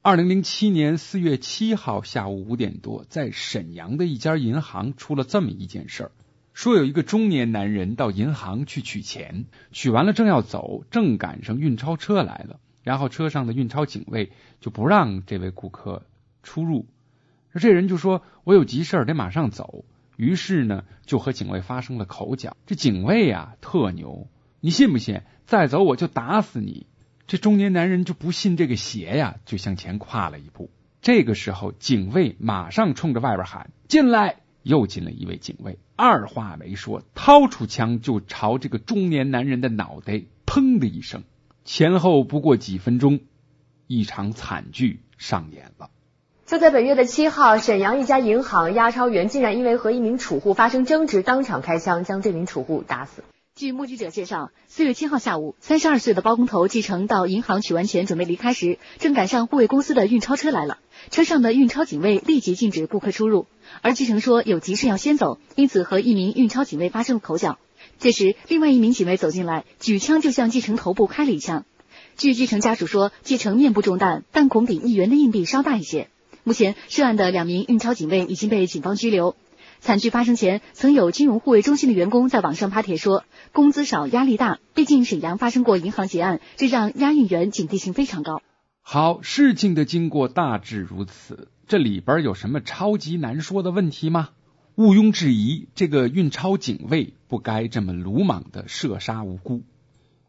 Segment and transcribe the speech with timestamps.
[0.00, 6.12] 二零零七年四月七号下午五点多，在沈阳的一家银行出了这么一件事儿：
[6.54, 14.30] 说有一个中年男人到银行去取钱，取完了正要走，正赶上运钞车来了，然后车上的运钞警卫
[14.60, 16.04] 就不让这位顾客
[16.44, 16.86] 出入。
[17.54, 19.84] 这人就说：“我有急事儿得马上走。”
[20.16, 22.56] 于是呢，就和警卫发生了口角。
[22.66, 24.28] 这警卫啊，特牛，
[24.60, 25.22] 你信不信？
[25.44, 26.86] 再走我就打死你！
[27.28, 30.70] 这中年男人就不信这个邪呀，就向前跨了一步。
[31.02, 41.22] 这个时候，警卫马上冲着外边喊：“进来！”又进了一位警卫，二话没说，掏出枪就朝这个中年男人的脑袋砰的一声。
[41.66, 43.20] 前后不过几分钟，
[43.86, 45.90] 一场惨剧上演了。
[46.46, 53.22] 就在本月的七号，沈阳一家银行押钞员竟然因为和一名储户发生争执，当场开枪将这名储户打死。
[53.58, 60.78] 据目击者介绍，四月七号下午，三十二岁的包工头继承到银行取完钱准备离开时，正赶上护卫公司的运钞车来了。
[61.10, 63.48] 车上的运钞警卫立即禁止顾客出入，
[63.82, 67.58] 而继承说有急事要先走，因此和一名运钞警卫发生了口角。
[67.98, 71.64] 这时，另外一名警卫走进来，举枪就向继承头部开了一枪。
[72.16, 76.06] 据继承家属说，继承面部中弹，弹孔比一元的硬币稍大一些。
[76.44, 79.34] 目前，涉案的两名运钞警卫已经被警方拘留。
[79.80, 84.58] 惨剧发生前，曾有金融护卫中心的员工在网上发帖说，工资少，压力大。
[84.74, 88.42] 毕竟沈阳发生过银行劫案，这让押运员警惕性非常高。
[88.82, 94.30] 好，事情的经过大致如此，这里边有什么超级难说的问题吗？
[94.74, 99.62] 毋庸置疑，这个运钞警卫不该这么鲁莽的射杀无辜。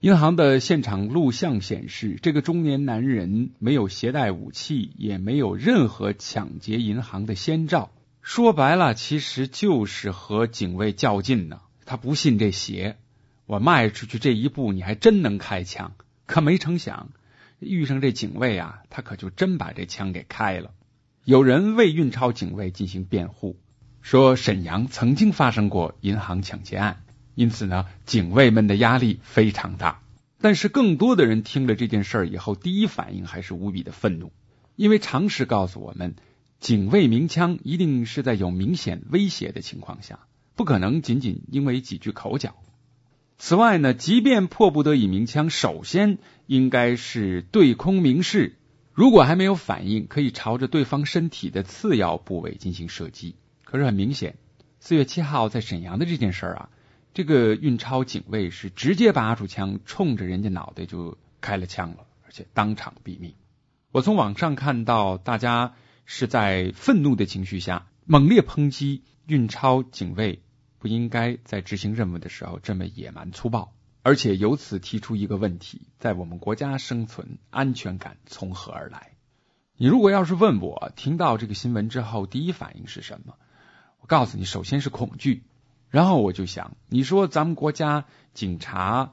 [0.00, 7.90] 银行的现场录像显示，这个中年男人没有携带武器，也没有任何抢劫银行的先兆。
[8.22, 11.60] 说白了，其实就是和警卫较劲呢。
[11.84, 12.96] 他不信这邪，
[13.46, 15.92] 我迈出去这一步，你还真能开枪。
[16.24, 17.10] 可没成想，
[17.58, 20.70] 遇上这警卫啊，他可就真把这枪给开了。
[21.24, 23.58] 有人为运钞警卫进行辩护，
[24.02, 30.00] 说沈阳曾经发生过银行抢劫案，因此呢，警卫们的压力非常大。
[30.40, 34.32] 但是，更多的人听了这件事以后，第一反应还是无比的愤怒，
[34.76, 36.14] 因为常识告诉我们。
[36.62, 40.20] 警卫鸣枪一定是在有明显威胁的情况下，
[40.54, 42.54] 不可能仅仅因为几句口角。
[43.36, 48.54] 此外呢，即便迫不得已鸣枪，首先应该是对空鸣示，
[48.92, 53.34] 如果还没有反应，可以朝着对方身体的次要部位进行射击。
[53.64, 54.36] 可是很明显，
[54.78, 56.68] 四月七号在沈阳的这件事儿啊，
[57.12, 63.34] 这个运钞警卫是直接拔出枪，冲着人家脑袋就开了枪了，而且当场毙命。
[63.90, 65.74] 我从网上看到大家。
[66.04, 70.42] 是在愤怒的情绪下猛烈抨击运钞警卫
[70.78, 79.12] 不应该在执行任务的时候这么野蛮粗暴，而且由此提出一个问题：在我们国家生存安全感从何而来？
[79.76, 83.36] 你如果要是问我听到这个新闻之后第一反应是什么？
[84.00, 85.44] 我告诉你，首先是恐惧，
[85.88, 88.04] 然后我就想，你说咱们国家
[88.34, 89.12] 警察、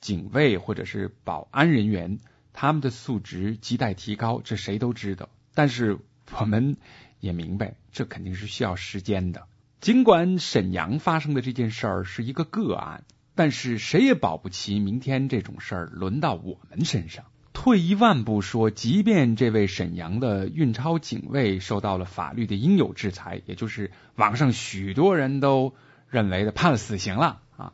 [0.00, 2.20] 警卫或者是保安人员
[2.52, 5.98] 他们的素质亟待提高，这谁都知道，但是。
[6.30, 6.76] 我们
[7.20, 9.46] 也明白，这肯定是需要时间的。
[9.80, 17.24] 尽管沈阳发生的这件事儿是一个个案，但是谁也保不齐明天这种事儿轮到我们身上。
[17.52, 25.74] 退一万步说，即便这位沈阳的运钞警卫受到了法律的应有制裁，也就是网上许多人都
[26.08, 27.72] 认为的判了死刑了啊，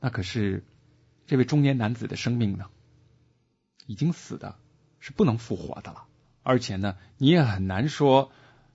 [0.00, 0.64] 那可是
[1.26, 2.66] 这位中年男子的生命呢，
[3.86, 4.56] 已经死的
[5.00, 6.04] 是不能复活的了。
[6.44, 8.30] 而且呢，你也很难说，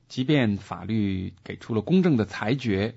[0.07, 2.95] 即便法律给出了公正的裁决，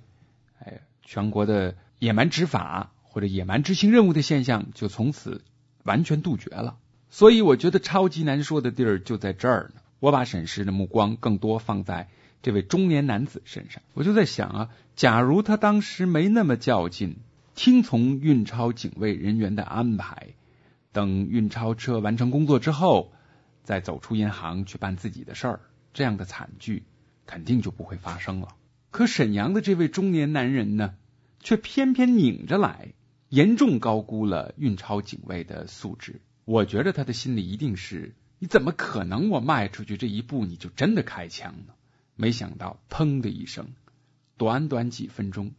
[0.58, 5.44] 哎，全国的野蛮执法或者野蛮执行任务的现象就从此
[5.84, 6.78] 完全杜绝了。
[7.10, 9.82] 所以，我觉得超级难说的地儿就在这儿呢。
[10.00, 12.08] 我把审视的目光更多放在
[12.40, 17.16] 这位中年男子身上，我就在想啊，假如他当时没那么较劲，
[17.54, 20.28] 听从运钞警卫人员的安排，
[20.92, 23.12] 等运钞车完成工作之后。
[23.62, 25.60] 再走出银行去办自己的事儿，
[25.92, 26.84] 这样的惨剧
[27.26, 28.48] 肯定就不会发生了。
[28.90, 30.94] 可沈阳的这位中年男人呢，
[31.40, 32.92] 却偏偏拧着来，
[33.28, 36.20] 严重高估了运钞警卫的素质。
[36.44, 41.74] 我觉得他的心里一定是：你怎么可能我迈出去这一步你就真的开枪呢？
[42.16, 43.68] 没想到，砰的一声，
[44.36, 45.52] 短短几分钟，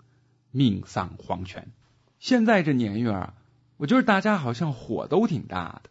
[0.51, 1.71] 命丧黄泉。
[2.19, 3.33] 现在这年月啊，
[3.77, 5.89] 我觉得大家好像火都挺大的。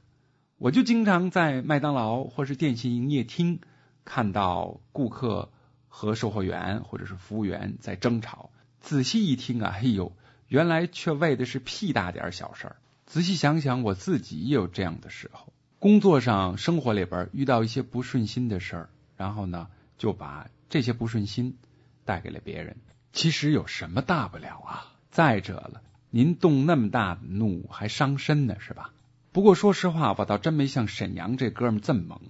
[0.62, 3.58] 我就经常在麦当劳或是电信营业厅
[4.04, 5.50] 看到顾客
[5.88, 8.48] 和售货员或者是服务员在争吵。
[8.78, 10.12] 仔细一听啊，哎呦，
[10.46, 12.76] 原来却为的是屁大点小事儿。
[13.06, 15.52] 仔细想想，我自己也有这样的时候。
[15.80, 19.66] 工作上、生活里边遇到一些不顺心的事儿，然后呢，
[19.98, 21.58] 就把这些不顺心
[22.04, 22.76] 带给了别人。
[23.12, 24.86] 其实有什么大不了啊？
[25.10, 28.92] 再者了，您动那么大的怒还伤身呢，是吧？
[29.32, 32.20] 不过说实话，我倒真没像沈阳这哥们这么猛。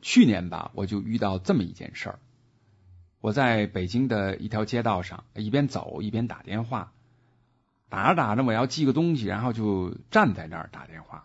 [0.00, 2.18] 去年吧，我就遇到这么一件事儿。
[3.20, 6.92] 我在北京的一条街道上，一边走一边打电话，
[7.88, 11.24] 打着打着我要寄个东西，然后就站在那儿打电话。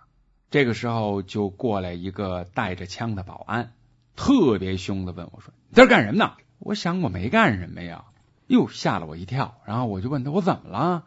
[0.50, 3.74] 这个时候就过来一个带着枪的保安，
[4.18, 8.06] 特别凶的问我说：“你在这干什么呢？”我想我没干什么呀，
[8.48, 9.62] 哟吓了我一跳。
[9.66, 11.06] 然后我就问他我怎么了，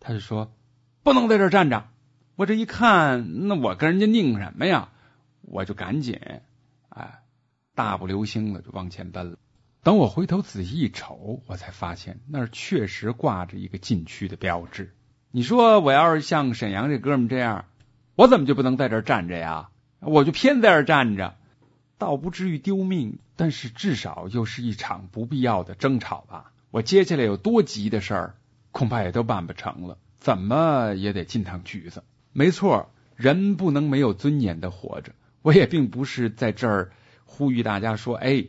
[0.00, 0.50] 他就说
[1.02, 1.88] 不能在这站着。
[2.36, 4.90] 我这一看，那我跟人家拧什么呀？
[5.40, 6.20] 我就赶紧
[6.90, 7.22] 哎
[7.74, 9.38] 大步流星的就往前奔了。
[9.82, 14.92] 等我回头仔细一瞅，我才发现那儿确实挂着一个禁区的标志。
[15.30, 17.64] 你说我要是像沈阳这哥们这样，
[18.16, 19.70] 我怎么就不能在这站着呀？
[20.00, 21.36] 我就偏在这站着，
[21.96, 26.52] 倒不至于丢命，但是至少又是一场不必要的争吵吧。
[26.70, 28.34] 我接下来有多急的事儿，
[28.72, 32.02] 恐怕也都办不成了，怎么也得进趟局子。
[32.36, 35.12] 没错，人不能没有尊严的活着。
[35.40, 36.92] 我也并不是在这儿
[37.24, 38.48] 呼吁大家说，哎。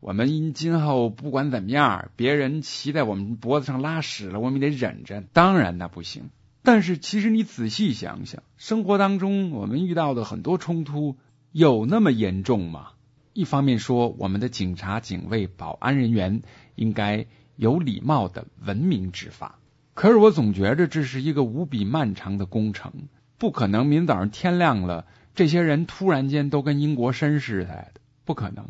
[0.00, 5.22] 我们今后不管怎么样，别人骑在我们脖子上拉屎了，我们得忍着。
[5.32, 6.28] 当然那不行。
[6.62, 11.16] 但是其实你仔细想想，生活当中我们遇到的很多冲突，
[11.52, 12.90] 有那么严重吗？
[13.32, 16.42] 一方面说，我们的警察、警卫、保安人员
[16.74, 17.24] 应该
[17.56, 19.58] 有礼貌的文明执法。
[19.94, 22.92] 可是我总觉着这是一个无比漫长的工程，
[23.38, 27.92] 不可能明早上天亮了，这些人突然间都跟英国绅士似的，
[28.24, 28.66] 不可能。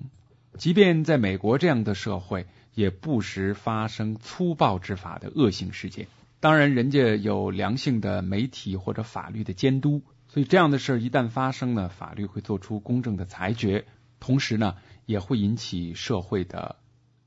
[0.57, 6.07] 即便在美国这样的社会，也不时发生粗暴执法的恶性事件。
[6.41, 13.85] 当然，人家有良性的媒体或者法律的监督，所以这样的事儿一旦发生呢，法律会做出公正的裁决，
[14.21, 14.77] 同时呢，
[15.07, 16.77] 也会引起社会的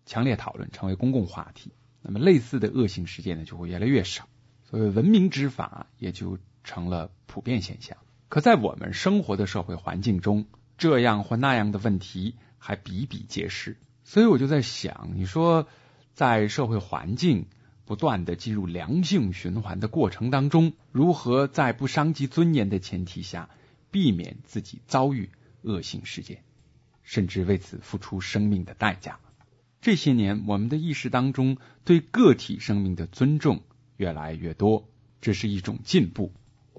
[0.06, 1.72] 强烈讨论，成为公共话题。
[2.02, 4.28] 那么，类似的恶性事件呢，就会越来越少，
[4.70, 6.38] 所以文明执法也就
[6.68, 7.98] 成了普遍现象。
[8.30, 10.46] 可在我们生活的社会环境中，
[10.78, 12.36] 这样或那样的问题。
[12.60, 15.68] 还比比皆是，所以我就在想，你说
[16.16, 17.46] 在社会环境
[17.86, 23.50] 不断的进入良性循环的过程当中，如何在不伤及尊严的前提下，
[23.92, 25.30] 避免自己遭遇
[25.62, 26.44] 恶性事件，
[27.04, 29.20] 甚至为此付出生命的代价？
[29.80, 33.62] 这些年，我们的意识当中对个体生命的尊重
[33.96, 34.90] 越来越多，
[35.22, 36.34] 这是一种进步。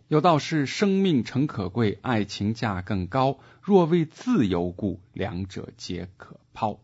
[0.08, 3.38] 有道是：生命诚可贵，爱情价更高。
[3.60, 6.80] 若为自由故，两者皆可抛。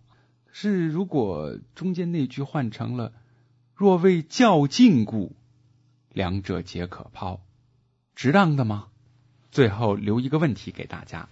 [0.53, 3.15] 是如果中间那句换成了
[3.75, 5.35] “若为较劲故，
[6.13, 7.41] 两者皆可抛”，
[8.15, 8.89] 值当的吗？
[9.51, 11.31] 最后留一个问题给大家：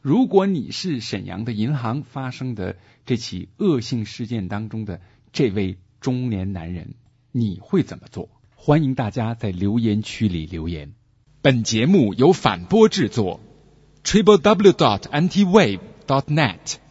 [0.00, 5.00] 如果你是沈阳的银行发生的这起恶性事件当中的
[5.32, 6.94] 这位中年男人，
[7.32, 8.28] 你会怎么做？
[8.54, 10.94] 欢迎大家在留言区里留言。
[11.42, 13.40] 本节目由反播制作
[14.04, 16.81] ，triple w dot anti wave dot net。